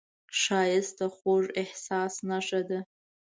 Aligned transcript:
ښایست 0.41 0.93
د 0.99 1.01
خوږ 1.15 1.43
احساس 1.61 2.13
نښه 2.29 2.61
ده 2.69 2.79